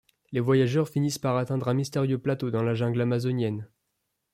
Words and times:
Les 0.31 0.39
voyageurs 0.39 0.89
finissent 0.89 1.19
par 1.19 1.37
atteindre 1.37 1.67
un 1.67 1.75
mystérieux 1.75 2.17
plateau 2.17 2.49
dans 2.49 2.63
la 2.63 2.73
jungle 2.73 3.01
amazonienne. 3.01 3.69